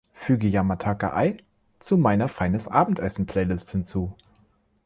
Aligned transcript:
füge 0.13 0.47
Yamataka 0.47 1.13
Eye 1.15 1.37
zu 1.77 1.95
meiner 1.95 2.27
Feines-Abendessen-Playlist 2.27 3.69
hinzu 3.69 4.15